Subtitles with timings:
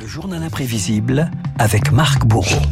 [0.00, 1.28] Le journal imprévisible
[1.58, 2.62] avec Marc Bourreau.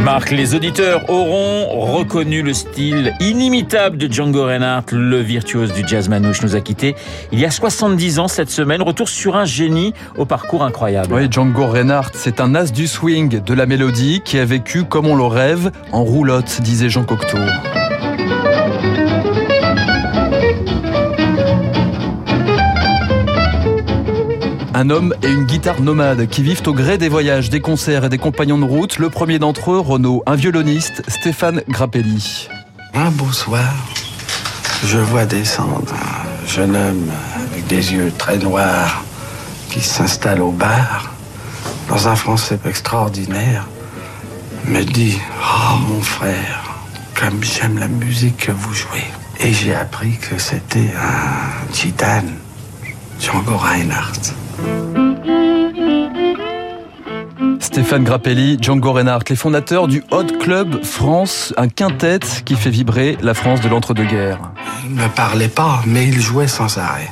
[0.00, 6.08] Marc, les auditeurs auront reconnu le style inimitable de Django Reinhardt, le virtuose du jazz
[6.08, 6.96] manouche nous a quittés
[7.30, 8.82] il y a 70 ans cette semaine.
[8.82, 11.14] Retour sur un génie au parcours incroyable.
[11.14, 15.06] Oui, Django Reinhardt, c'est un as du swing, de la mélodie, qui a vécu comme
[15.06, 17.38] on le rêve, en roulotte, disait Jean Cocteau.
[24.80, 28.08] Un homme et une guitare nomade qui vivent au gré des voyages, des concerts et
[28.08, 28.96] des compagnons de route.
[28.96, 32.48] Le premier d'entre eux, Renaud, un violoniste, Stéphane Grappelli.
[32.94, 33.74] Un beau soir,
[34.86, 37.10] je vois descendre un jeune homme
[37.44, 39.04] avec des yeux très noirs
[39.68, 41.12] qui s'installe au bar
[41.90, 43.68] dans un français extraordinaire.
[44.64, 46.80] Me dit Oh mon frère,
[47.20, 49.04] comme j'aime la musique que vous jouez.
[49.40, 52.32] Et j'ai appris que c'était un titane,
[53.20, 54.34] Django Reinhardt.
[57.60, 63.18] Stéphane Grappelli, Django Reinhardt, les fondateurs du Hot Club France, un quintet qui fait vibrer
[63.20, 64.38] la France de l'entre-deux-guerres.
[64.86, 67.10] Il ne parlait pas, mais il jouait sans arrêt.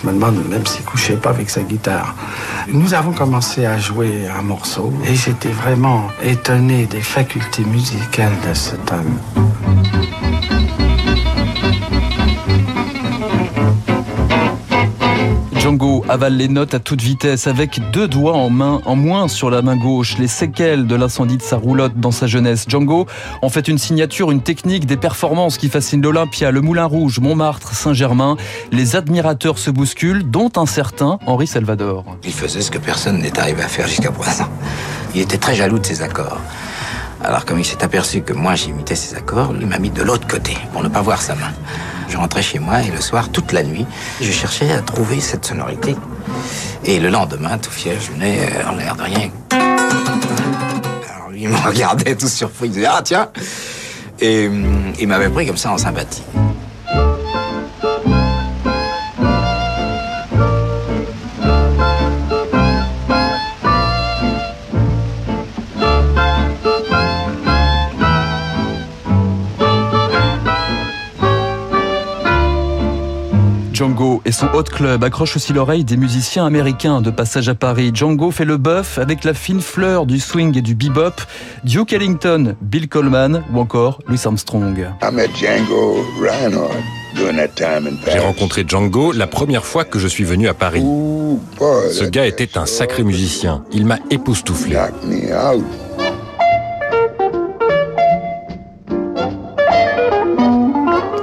[0.00, 2.14] Je me demande même s'il couchait pas avec sa guitare.
[2.68, 8.54] Nous avons commencé à jouer un morceau et j'étais vraiment étonné des facultés musicales de
[8.54, 9.18] cet homme.
[15.78, 19.48] Django avale les notes à toute vitesse avec deux doigts en main, en moins sur
[19.48, 22.64] la main gauche, les séquelles de l'incendie de sa roulotte dans sa jeunesse.
[22.66, 23.06] Django
[23.42, 27.74] en fait une signature, une technique, des performances qui fascinent l'Olympia, le Moulin Rouge, Montmartre,
[27.74, 28.36] Saint-Germain.
[28.72, 32.04] Les admirateurs se bousculent, dont un certain Henri Salvador.
[32.24, 34.48] Il faisait ce que personne n'est arrivé à faire jusqu'à présent.
[35.14, 36.40] Il était très jaloux de ses accords.
[37.22, 40.26] Alors comme il s'est aperçu que moi j'imitais ses accords, il m'a mis de l'autre
[40.26, 41.52] côté pour ne pas voir sa main.
[42.08, 43.86] Je rentrais chez moi et le soir, toute la nuit,
[44.20, 45.94] je cherchais à trouver cette sonorité.
[46.84, 49.30] Et le lendemain, tout fier, je venais euh, en l'air de rien.
[49.50, 53.28] Alors lui, il me regardait tout surpris, il disait Ah tiens
[54.20, 56.22] Et hum, il m'avait pris comme ça en sympathie.
[73.78, 77.92] Django et son hot club accrochent aussi l'oreille des musiciens américains de passage à Paris.
[77.94, 81.14] Django fait le bœuf avec la fine fleur du swing et du bebop,
[81.62, 84.90] Duke Ellington, Bill Coleman ou encore Louis Armstrong.
[88.10, 90.82] J'ai rencontré Django la première fois que je suis venu à Paris.
[91.60, 93.62] Ce gars était un sacré musicien.
[93.70, 94.76] Il m'a époustouflé.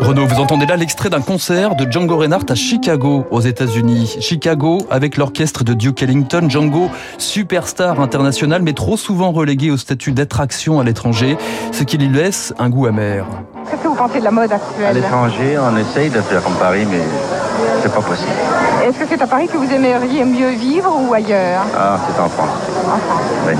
[0.06, 4.18] Renaud, vous entendez là l'extrait d'un concert de Django Reinhardt à Chicago, aux États-Unis.
[4.20, 10.12] Chicago, avec l'orchestre de Duke Ellington, Django, superstar international, mais trop souvent relégué au statut
[10.12, 11.38] d'attraction à l'étranger,
[11.72, 13.26] ce qui lui laisse un goût amer.
[13.68, 16.54] Qu'est-ce que vous pensez de la mode À actuelle l'étranger, on essaye de faire comme
[16.54, 17.02] Paris, mais
[17.82, 18.30] c'est pas possible.
[18.86, 21.64] Est-ce que c'est à Paris que vous aimeriez mieux vivre ou ailleurs?
[21.76, 22.50] Ah, c'est en France.
[22.86, 23.24] En France.
[23.48, 23.54] Oui.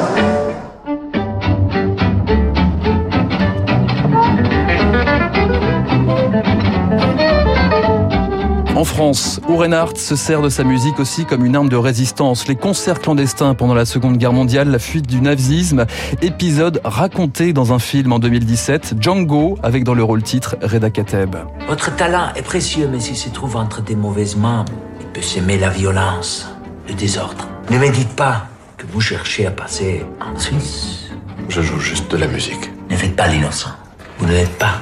[8.76, 12.46] En France, où Reinhardt se sert de sa musique aussi comme une arme de résistance.
[12.50, 15.86] Les concerts clandestins pendant la Seconde Guerre mondiale, la fuite du nazisme,
[16.22, 21.38] épisode raconté dans un film en 2017, Django, avec dans le rôle titre Reda Kateb.
[21.70, 24.66] Votre talent est précieux, mais s'il se trouve entre des mauvaises mains,
[25.00, 26.50] il peut s'aimer la violence,
[26.90, 27.48] le désordre.
[27.72, 31.12] Ne me dites pas que vous cherchez à passer en Suisse.
[31.48, 32.70] Je joue juste de la musique.
[32.90, 33.72] Ne faites pas l'innocent.
[34.20, 34.82] Vous ne l'êtes pas.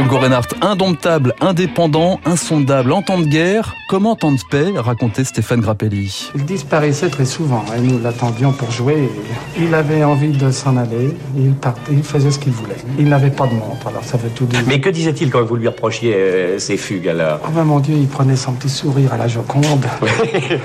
[0.00, 5.24] Django Reinhardt, indomptable, indépendant, insondable, en temps de guerre, comme en temps de paix, racontait
[5.24, 6.30] Stéphane Grappelli.
[6.34, 9.10] Il disparaissait très souvent et nous l'attendions pour jouer.
[9.58, 12.78] Il avait envie de s'en aller, il partait, il faisait ce qu'il voulait.
[12.98, 14.60] Il n'avait pas de montre, alors ça veut tout dire.
[14.66, 17.40] Mais que disait-il quand vous lui reprochiez euh, ses fugues alors?
[17.44, 19.84] Oh ben, mon Dieu, il prenait son petit sourire à la Joconde.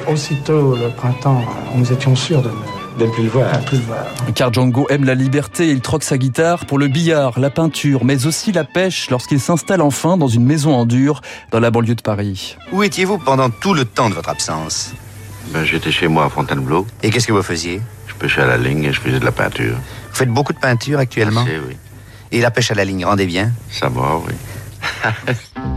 [0.10, 1.42] Aussitôt, le printemps,
[1.76, 3.60] nous étions sûrs de ne de ne plus le voir.
[3.60, 4.06] de plus le voir.
[4.34, 8.26] Car Django aime la liberté, il troque sa guitare pour le billard, la peinture, mais
[8.26, 11.22] aussi la pêche lorsqu'il s'installe enfin dans une maison en dur
[11.52, 12.58] dans la banlieue de Paris.
[12.72, 14.94] Où étiez-vous pendant tout le temps de votre absence?
[15.52, 16.88] Ben, J'étais chez moi à Fontainebleau.
[17.04, 17.82] Et qu'est-ce que vous faisiez?
[18.08, 19.76] Je pêchais à la ligne et je faisais de la peinture.
[20.10, 21.42] Vous faites beaucoup de peinture actuellement?
[21.44, 21.76] Assez, oui.
[22.32, 23.52] Et la pêche à la ligne rendez bien?
[23.70, 24.34] Ça va, oui.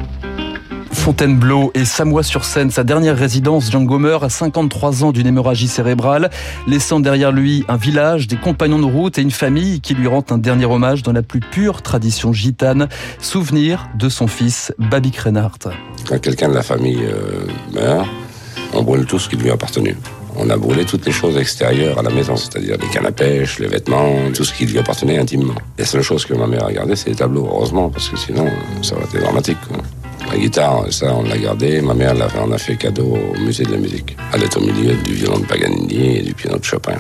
[0.99, 6.29] Fontainebleau et Samois-sur-Seine, sa dernière résidence, Django meurt à 53 ans d'une hémorragie cérébrale,
[6.67, 10.25] laissant derrière lui un village, des compagnons de route et une famille qui lui rend
[10.31, 12.89] un dernier hommage dans la plus pure tradition gitane.
[13.21, 15.71] Souvenir de son fils, Babi Reinhardt.
[16.07, 18.07] Quand quelqu'un de la famille euh, meurt,
[18.75, 19.97] on brûle tout ce qui lui a appartenu.
[20.37, 23.61] On a brûlé toutes les choses extérieures à la maison, c'est-à-dire les cannes à pêche,
[23.61, 25.55] les vêtements, tout ce qui lui appartenait intimement.
[25.79, 28.47] La seule chose que ma mère a gardée, c'est les tableaux, heureusement, parce que sinon,
[28.83, 29.59] ça aurait été dramatique.
[30.31, 31.81] La guitare, ça, on l'a gardé.
[31.81, 32.15] Ma mère
[32.45, 34.17] on a fait cadeau au musée de la musique.
[34.35, 36.97] Elle est au milieu du violon de Paganini et du piano de Chopin.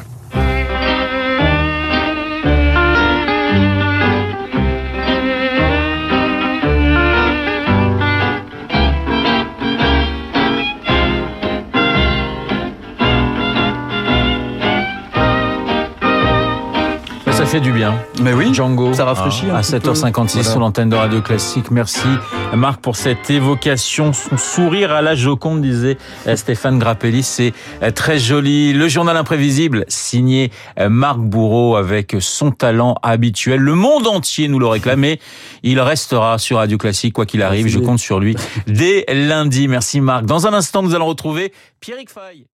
[17.48, 17.98] Fait du bien.
[18.22, 18.92] Mais oui, Django.
[18.92, 19.92] ça rafraîchit un À petit peu.
[19.92, 20.42] 7h56 Voilà.
[20.50, 21.70] sur l'antenne de Radio Classique.
[21.70, 22.06] Merci
[22.54, 24.12] Marc pour cette évocation.
[24.12, 25.96] Son sourire à la Joconde, disait
[26.26, 27.22] euh, Stéphane Grappelli.
[27.22, 28.74] C'est euh, très joli.
[28.74, 33.60] Le journal imprévisible, signé euh, Marc Bourreau avec son talent habituel.
[33.60, 35.18] Le monde entier nous le réclamait.
[35.62, 37.66] Il restera sur Radio Classique, quoi qu'il arrive.
[37.68, 38.36] Je compte sur lui
[38.66, 39.68] dès lundi.
[39.68, 40.26] Merci Marc.
[40.26, 42.46] Dans un instant, nous allons retrouver Pierrick Fay.